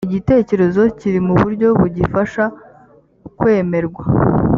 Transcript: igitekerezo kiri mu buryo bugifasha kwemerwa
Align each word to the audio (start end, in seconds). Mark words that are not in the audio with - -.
igitekerezo 0.09 0.81
kiri 0.97 1.19
mu 1.27 1.33
buryo 1.41 1.67
bugifasha 1.79 2.43
kwemerwa 3.39 4.03